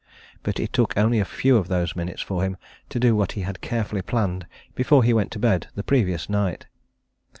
But 0.41 0.59
it 0.59 0.73
took 0.73 0.97
only 0.97 1.19
a 1.19 1.25
few 1.25 1.57
of 1.57 1.67
those 1.67 1.95
minutes 1.95 2.23
for 2.23 2.41
him 2.41 2.57
to 2.89 2.99
do 2.99 3.15
what 3.15 3.33
he 3.33 3.41
had 3.41 3.61
carefully 3.61 4.01
planned 4.01 4.47
before 4.73 5.03
he 5.03 5.13
went 5.13 5.29
to 5.33 5.37
bed 5.37 5.67
the 5.75 5.83
previous 5.83 6.27
night. 6.27 6.65